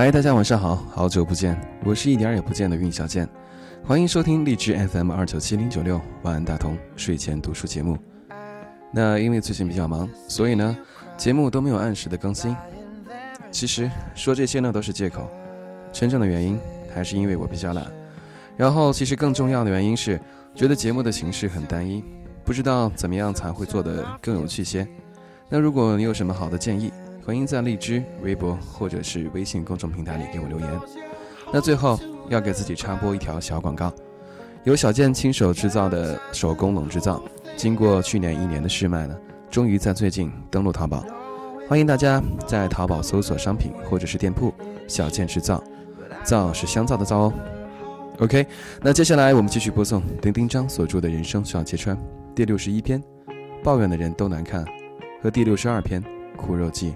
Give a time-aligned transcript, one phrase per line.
[0.00, 3.28] 嗨，大家晚上好，好久不见，我是一点也不见的运小健，
[3.84, 7.98] 欢迎收听荔枝 FM 二九七零九六晚安大同睡前读书节目。
[8.94, 10.74] 那因为最近比较忙，所以呢，
[11.18, 12.56] 节目都没有按时的更新。
[13.50, 15.28] 其实说这些呢都是借口，
[15.92, 16.58] 真正的原因
[16.94, 17.86] 还是因为我比较懒。
[18.56, 20.18] 然后其实更重要的原因是，
[20.54, 22.02] 觉得节目的形式很单一，
[22.42, 24.88] 不知道怎么样才会做得更有趣些。
[25.50, 26.90] 那如果你有什么好的建议，
[27.24, 30.68] 欢迎在荔枝、微博或者是微信公众平台里给我留言。
[31.52, 31.98] 那最后
[32.28, 33.92] 要给自己插播一条小广告：
[34.64, 37.22] 由小健亲手制造的手工冷制皂，
[37.56, 39.16] 经过去年一年的试卖呢，
[39.50, 41.04] 终于在最近登陆淘宝。
[41.68, 44.52] 欢迎大家在淘宝搜索商品或者是店铺
[44.88, 45.62] “小健制造”，
[46.24, 47.32] 皂是香皂的皂哦。
[48.18, 48.44] OK，
[48.80, 51.96] 那接下来我们继续播送丁丁章所著的《人生需要揭穿》
[52.34, 53.00] 第六十一篇：
[53.62, 54.64] 抱怨的人都难看，
[55.22, 56.02] 和第六十二篇
[56.36, 56.90] 《苦肉计》。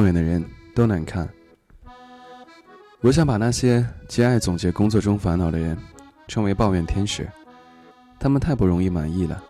[0.00, 0.42] 抱怨的人
[0.74, 1.28] 都难看。
[3.02, 5.76] 我想把那些极爱总结工作中烦恼的人
[6.26, 7.28] 称为抱怨天使，
[8.18, 9.44] 他们太不容易满意了，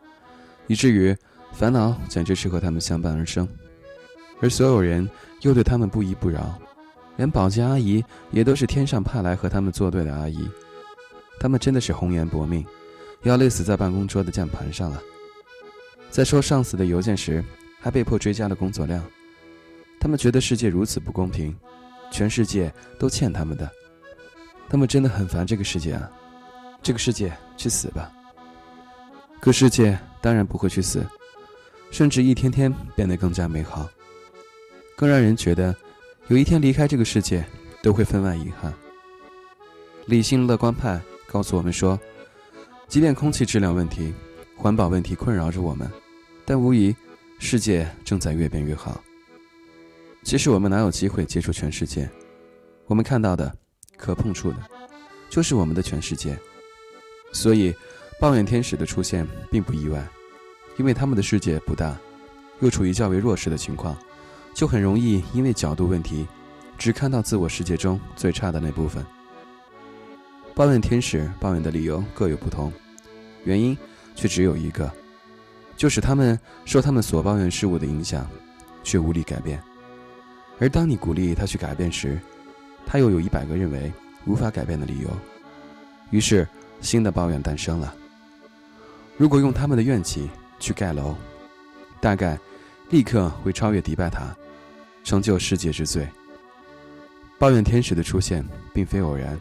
[0.67, 1.17] 以至于
[1.53, 3.49] 烦恼简直是和他们相伴而生，
[4.41, 5.09] 而所有人
[5.43, 6.59] 又对他们不依不饶，
[7.15, 10.51] 连保洁阿姨也都是天上派来和他们作对的阿姨。
[11.39, 12.67] 他们真的是红颜薄命，
[13.23, 15.01] 要累死在办公桌的键盘上了。
[16.11, 17.45] 在收上司的邮件时，
[17.81, 19.01] 还被迫追加了工作量。
[20.01, 21.55] 他们觉得世界如此不公平，
[22.11, 23.71] 全世界都欠他们的。
[24.69, 26.11] 他们真的很烦这个世界啊！
[26.83, 28.11] 这个世界去死吧！
[29.41, 31.07] 可世界当然不会去死，
[31.91, 33.87] 甚至一天天变得更加美好。
[34.97, 35.77] 更让人觉得，
[36.29, 37.45] 有一天离开这个世界
[37.83, 38.73] 都会分外遗憾。
[40.07, 42.01] 理性乐观派告诉我们说，
[42.89, 44.15] 即便空气质量问题、
[44.57, 45.91] 环保问题困扰着我们，
[46.47, 46.97] 但无疑
[47.39, 49.03] 世界正在越变越好。
[50.23, 52.09] 其实我们哪有机会接触全世界？
[52.87, 53.53] 我们看到的、
[53.97, 54.57] 可碰触的，
[55.29, 56.39] 就是我们的全世界。
[57.33, 57.75] 所以，
[58.21, 60.07] 抱怨天使的出现并不意外，
[60.77, 61.97] 因为他们的世界不大，
[62.61, 63.97] 又处于较为弱势的情况，
[64.53, 66.27] 就很容易因为角度问题，
[66.77, 69.05] 只看到自我世界中最差的那部分。
[70.55, 72.73] 抱怨天使抱怨的理由各有不同，
[73.45, 73.77] 原因
[74.15, 74.93] 却只有一个，
[75.77, 78.29] 就是他们受他们所抱怨事物的影响，
[78.83, 79.63] 却无力改变。
[80.61, 82.21] 而当你鼓励他去改变时，
[82.85, 83.91] 他又有一百个认为
[84.27, 85.09] 无法改变的理由，
[86.11, 86.47] 于是
[86.83, 87.95] 新的抱怨诞生了。
[89.17, 90.29] 如果用他们的怨气
[90.59, 91.17] 去盖楼，
[91.99, 92.39] 大概
[92.91, 94.37] 立刻会超越迪拜塔，
[95.03, 96.07] 成就世界之最。
[97.39, 99.41] 抱怨天使的出现并非偶然，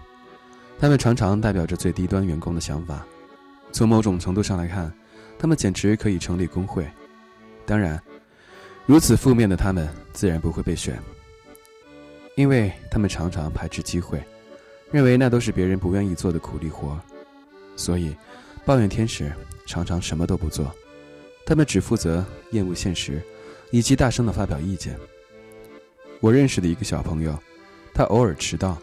[0.79, 3.05] 他们常常代表着最低端员工的想法。
[3.73, 4.89] 从某种程度上来看，
[5.37, 6.89] 他们简直可以成立工会。
[7.65, 8.01] 当然。
[8.89, 10.99] 如此负面的他们自然不会被选，
[12.33, 14.19] 因为他们常常排斥机会，
[14.89, 16.99] 认为那都是别人不愿意做的苦力活，
[17.75, 18.15] 所以
[18.65, 19.31] 抱怨天使
[19.67, 20.73] 常常什么都不做，
[21.45, 23.21] 他们只负责厌恶现实，
[23.69, 24.97] 以及大声的发表意见。
[26.19, 27.37] 我认识的一个小朋友，
[27.93, 28.75] 他偶尔迟到，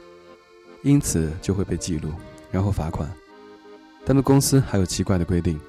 [0.84, 2.12] 因此就会被记录，
[2.52, 3.12] 然后罚款。
[4.06, 5.60] 他们公司还有奇怪的规定，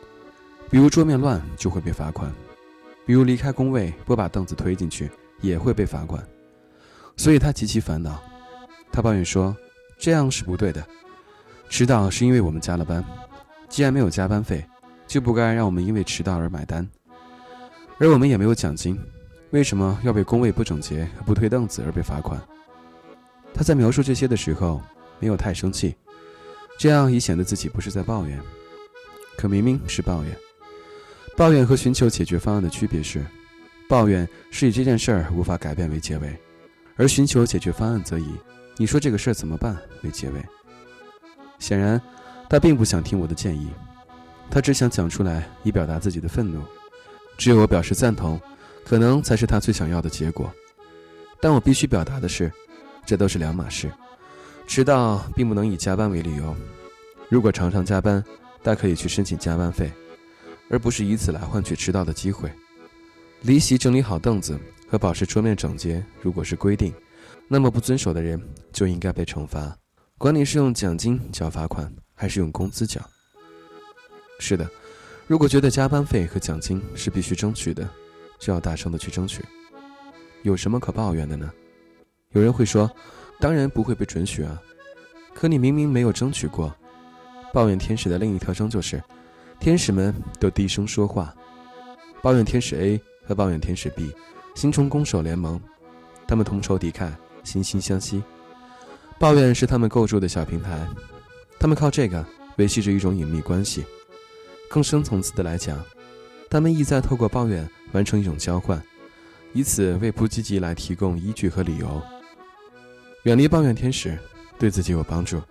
[0.69, 2.31] 比如桌面乱就会被罚款。
[3.07, 5.09] 比如离开工位不把凳子推进去
[5.39, 6.21] 也会被罚款，
[7.15, 8.21] 所以他极其烦恼。
[8.91, 9.55] 他抱怨说
[9.97, 10.85] ：“这样是不对的，
[11.69, 13.01] 迟到是因为我们加了班，
[13.69, 14.61] 既然没有加班费，
[15.07, 16.85] 就不该让我们因为迟到而买单。
[17.97, 18.99] 而我们也没有奖金，
[19.51, 22.41] 为什么要被工位不整洁不推凳子而被罚款？”
[23.55, 24.81] 他在描述这些的时候
[25.19, 25.95] 没有太生气，
[26.77, 28.37] 这样以显得自己不是在抱怨，
[29.37, 30.37] 可明明是抱怨。
[31.37, 33.23] 抱怨和寻求解决方案的区别是，
[33.87, 36.35] 抱怨是以这件事儿无法改变为结尾，
[36.95, 38.27] 而寻求解决方案则以
[38.75, 40.43] “你说这个事儿怎么办”为结尾。
[41.59, 42.01] 显然，
[42.49, 43.69] 他并不想听我的建议，
[44.49, 46.59] 他只想讲出来以表达自己的愤怒。
[47.37, 48.41] 只有我表示赞同，
[48.83, 50.51] 可能才是他最想要的结果。
[51.39, 52.51] 但我必须表达的是，
[53.05, 53.91] 这都是两码事。
[54.65, 56.55] 迟到并不能以加班为理由，
[57.29, 58.23] 如果常常加班，
[58.63, 59.91] 大可以去申请加班费。
[60.69, 62.51] 而不是以此来换取迟到的机会。
[63.41, 66.93] 离席整理好凳子和保持桌面整洁，如果是规定，
[67.47, 68.41] 那么不遵守的人
[68.71, 69.77] 就应该被惩罚。
[70.17, 72.99] 管你是用奖金缴罚款，还是用工资缴。
[74.39, 74.67] 是的，
[75.27, 77.87] 如果觉得加班费和奖金是必须争取的，
[78.39, 79.43] 就要大声的去争取。
[80.41, 81.51] 有什么可抱怨的呢？
[82.31, 82.89] 有人会说，
[83.39, 84.59] 当然不会被准许啊。
[85.33, 86.75] 可你明明没有争取过。
[87.53, 89.01] 抱怨天使的另一特征就是，
[89.59, 91.33] 天使们都低声说话。
[92.21, 94.11] 抱怨天使 A 和抱怨天使 B
[94.55, 95.61] 形成攻守联盟，
[96.27, 97.11] 他们同仇敌忾，
[97.43, 98.23] 惺惺相惜。
[99.19, 100.87] 抱怨是他们构筑的小平台，
[101.59, 102.25] 他们靠这个
[102.57, 103.85] 维系着一种隐秘关系。
[104.69, 105.83] 更深层次的来讲，
[106.49, 108.81] 他们意在透过抱怨完成一种交换，
[109.53, 112.01] 以此为不积极来提供依据和理由。
[113.23, 114.17] 远离抱怨天使，
[114.59, 115.41] 对自己有帮助。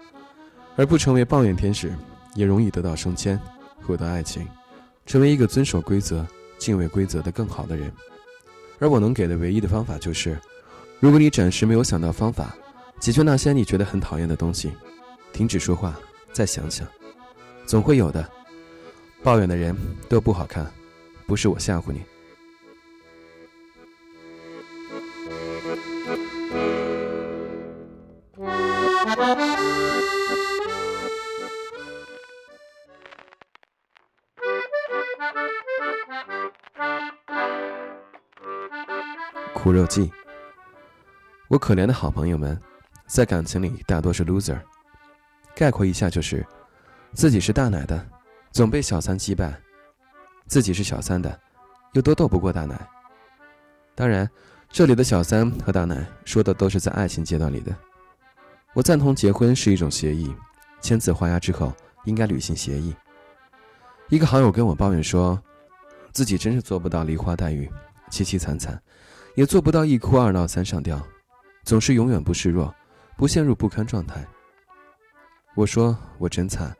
[0.77, 1.93] 而不成为抱怨天使，
[2.35, 3.41] 也容易得到升迁，
[3.87, 4.47] 获得爱情，
[5.07, 6.27] 成为一个遵守规则、
[6.59, 7.93] 敬畏规则的更好的人。
[8.79, 10.37] 而我能给的唯一的方法就是：
[10.99, 12.55] 如果你暂时没有想到方法
[12.99, 14.73] 解决那些你觉得很讨厌的东西，
[15.33, 15.99] 停止说话，
[16.33, 16.87] 再想想，
[17.65, 18.29] 总会有的。
[19.23, 19.77] 抱怨的人
[20.09, 20.71] 都不好看，
[21.27, 22.01] 不是我吓唬你。
[41.49, 42.59] 我可怜的好朋友们，
[43.07, 44.59] 在感情里大多是 loser。
[45.55, 46.45] 概括一下就是：
[47.15, 48.05] 自己是大奶的，
[48.51, 49.53] 总被小三击败；
[50.49, 51.41] 自己是小三的，
[51.93, 52.77] 又都斗不过大奶。
[53.95, 54.29] 当然，
[54.69, 57.75] 这里的小三和大奶说的都是在爱情阶段里的。
[58.75, 60.35] 我赞同结婚是一种协议，
[60.81, 61.73] 签字画押之后
[62.05, 62.93] 应该履行协议。
[64.09, 65.41] 一个好友跟我抱怨说，
[66.13, 67.71] 自己真是做不到梨花带雨，
[68.11, 68.83] 凄凄惨惨。
[69.37, 70.99] 也做不到一哭二闹三上吊，
[71.67, 72.73] 总是永远不示弱，
[73.17, 74.25] 不陷入不堪状态。
[75.57, 76.73] 我说我真惨，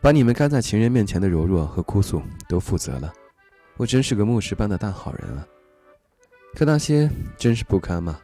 [0.00, 3.12] 把你们该在情人面前的柔弱和哭诉都负责了，
[3.76, 5.44] 我真是个牧师般的大好人啊。
[6.54, 8.20] 可那些真是不堪吗？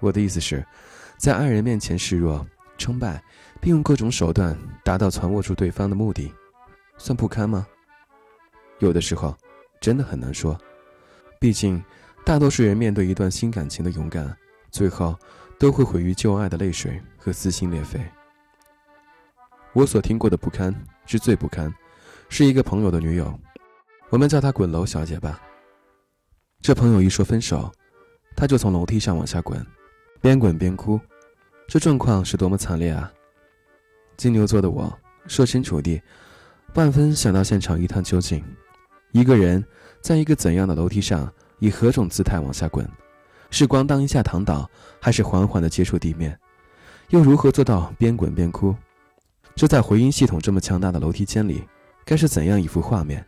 [0.00, 0.66] 我的意思是，
[1.16, 2.44] 在爱人面前示弱、
[2.76, 3.22] 称败，
[3.60, 6.34] 并用各种手段达到攒握住对方的目的，
[6.98, 7.64] 算不堪吗？
[8.80, 9.36] 有的时候，
[9.80, 10.58] 真的很难说，
[11.38, 11.80] 毕竟。
[12.22, 14.36] 大多数人面对一段新感情的勇敢，
[14.70, 15.18] 最后
[15.58, 18.00] 都会毁于旧爱的泪水和撕心裂肺。
[19.72, 20.74] 我所听过的不堪
[21.06, 21.72] 之最不堪，
[22.28, 23.38] 是一个朋友的女友，
[24.08, 25.40] 我们叫她“滚楼小姐”吧。
[26.60, 27.70] 这朋友一说分手，
[28.36, 29.64] 她就从楼梯上往下滚，
[30.20, 31.00] 边滚边哭。
[31.68, 33.12] 这状况是多么惨烈啊！
[34.16, 34.92] 金牛座的我，
[35.26, 36.02] 设身处地，
[36.74, 38.44] 万分想到现场一探究竟。
[39.12, 39.64] 一个人
[40.00, 41.32] 在一个怎样的楼梯上？
[41.60, 42.88] 以何种姿态往下滚？
[43.50, 44.68] 是咣当一下躺倒，
[45.00, 46.38] 还是缓缓地接触地面？
[47.08, 48.74] 又如何做到边滚边哭？
[49.56, 51.66] 这在回音系统这么强大的楼梯间里，
[52.04, 53.24] 该是怎样一幅画面？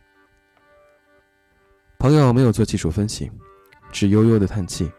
[1.99, 3.31] 朋友没有做技术分析，
[3.91, 4.91] 只悠悠的叹气。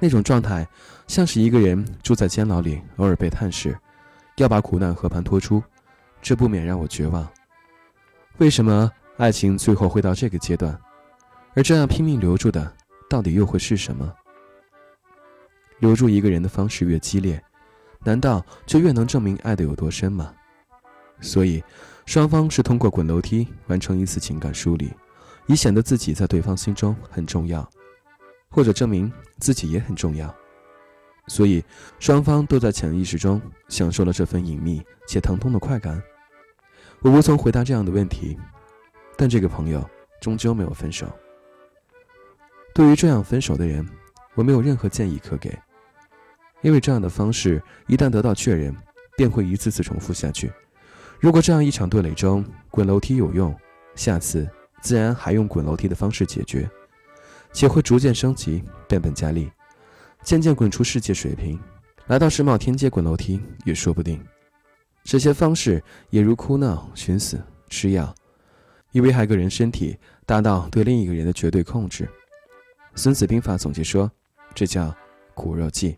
[0.00, 0.66] 那种状态，
[1.08, 3.76] 像是一个人住在监牢里，偶尔被探视，
[4.36, 5.60] 要把苦难和盘托出，
[6.22, 7.28] 这不免让我绝望。
[8.38, 10.78] 为什么爱情最后会到这个阶段？
[11.54, 12.72] 而这样拼命留住的，
[13.10, 14.14] 到底又会是什么？
[15.78, 17.42] 留住一个人的方式越激烈，
[18.04, 20.34] 难道就越能证明爱的有多深吗？
[21.20, 21.62] 所以，
[22.06, 24.92] 双方是通过滚楼梯完成一次情感梳理，
[25.46, 27.68] 以显得自己在对方心中很重要，
[28.50, 30.32] 或者证明自己也很重要。
[31.26, 31.62] 所以，
[31.98, 36.02] 双方都在潜意识中享受了这份隐秘且疼痛的快感。
[37.00, 38.38] 我无从回答这样的问题，
[39.16, 39.84] 但这个朋友
[40.20, 41.06] 终究没有分手。
[42.74, 43.86] 对于这样分手的人，
[44.34, 45.56] 我没有任何建议可给，
[46.62, 48.74] 因为这样的方式一旦得到确认，
[49.16, 50.50] 便会一次次重复下去。
[51.20, 53.54] 如果这样一场对垒中滚楼梯有用，
[53.94, 54.48] 下次
[54.80, 56.68] 自然还用滚楼梯的方式解决，
[57.52, 59.50] 且会逐渐升级，变本加厉，
[60.22, 61.58] 渐渐滚出世界水平，
[62.06, 64.20] 来到世贸天阶滚楼梯也说不定。
[65.04, 68.14] 这些方式也如哭闹、寻死、吃药，
[68.92, 69.96] 以危害个人身体，
[70.26, 72.04] 达到对另一个人的绝对控制。
[72.94, 74.10] 《孙子兵法》总结说
[74.54, 74.94] ：“这叫
[75.34, 75.96] 苦肉计。”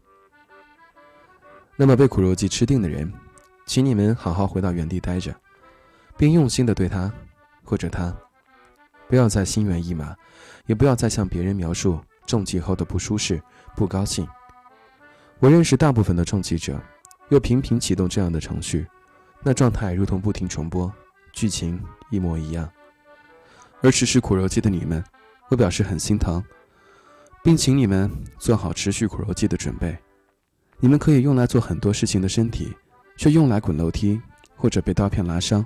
[1.80, 3.10] 那么被苦肉计吃定的人，
[3.64, 5.34] 请你们好好回到原地待着，
[6.14, 7.10] 并用心的对他
[7.64, 8.14] 或者他，
[9.08, 10.14] 不要再心猿意马，
[10.66, 13.40] 也不要再向别人描述中计后的不舒适、
[13.74, 14.28] 不高兴。
[15.38, 16.78] 我认识大部分的中计者，
[17.30, 18.86] 又频频启动这样的程序，
[19.42, 20.92] 那状态如同不停重播，
[21.32, 22.70] 剧情一模一样。
[23.80, 25.02] 而实施苦肉计的你们，
[25.48, 26.44] 我表示很心疼。
[27.42, 29.98] 并请你们做好持续苦肉计的准备。
[30.80, 32.74] 你们可以用来做很多事情的身体，
[33.16, 34.20] 却用来滚楼梯，
[34.56, 35.64] 或者被刀片拉伤，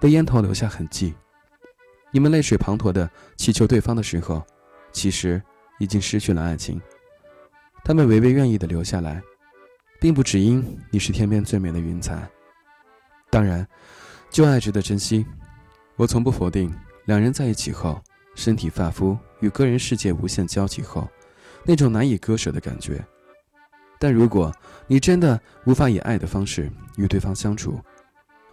[0.00, 1.12] 被烟头留下痕迹。
[2.12, 4.40] 你们泪水滂沱的祈求对方的时候，
[4.92, 5.42] 其实
[5.80, 6.80] 已经失去了爱情。
[7.84, 9.20] 他们唯唯愿意的留下来，
[10.00, 12.28] 并不只因你是天边最美的云彩。
[13.28, 13.66] 当然，
[14.30, 15.26] 旧爱值得珍惜，
[15.96, 16.72] 我从不否定
[17.06, 18.00] 两人在一起后，
[18.36, 21.08] 身体发肤与个人世界无限交集后，
[21.64, 23.04] 那种难以割舍的感觉。
[23.98, 24.54] 但如果
[24.86, 27.80] 你真的无法以爱的方式与对方相处，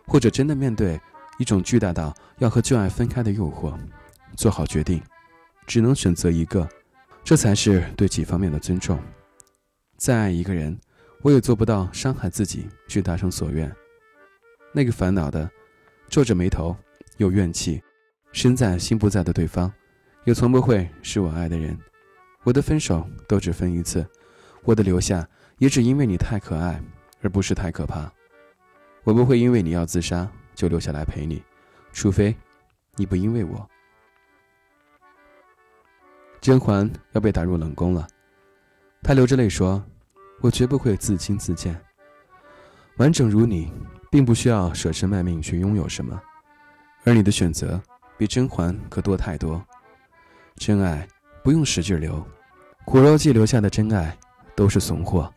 [0.08, 1.00] 或者真的面对
[1.38, 3.78] 一种巨大到要和旧爱分开的诱惑，
[4.36, 5.02] 做好决定，
[5.68, 6.68] 只能选择一个，
[7.24, 9.00] 这才是对几方面的尊重。
[9.98, 10.78] 再爱一个人，
[11.22, 13.74] 我也做不到伤害自己去达成所愿。
[14.74, 15.50] 那个烦恼的、
[16.10, 16.76] 皱着眉头、
[17.18, 17.82] 有怨气、
[18.32, 19.72] 身在心不在的对方，
[20.26, 21.78] 也从不会是我爱的人。
[22.44, 24.06] 我的分手都只分一次，
[24.64, 25.28] 我的留下
[25.58, 26.82] 也只因为你太可爱，
[27.22, 28.12] 而不是太可怕。
[29.04, 31.44] 我不会因为你要自杀就留下来陪你，
[31.92, 32.36] 除非
[32.96, 33.70] 你不因为我。
[36.40, 38.08] 甄嬛要被打入冷宫了，
[39.02, 39.84] 她流着泪说
[40.42, 41.80] ：“我绝不会自轻自贱。
[42.98, 43.72] 完整如你，
[44.12, 46.22] 并不需要舍身卖命去拥有什么，
[47.04, 47.82] 而你的选择
[48.18, 49.62] 比甄嬛可多太多。
[50.56, 51.08] 真爱
[51.44, 52.26] 不用使劲留，
[52.86, 54.18] 苦肉计留下的真爱
[54.56, 55.32] 都是怂货，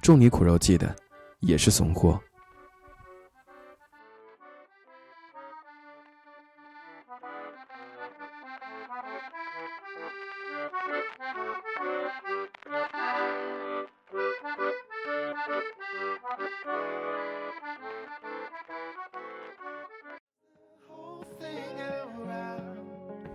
[0.00, 0.94] 中你苦肉计的
[1.40, 2.20] 也是怂货。”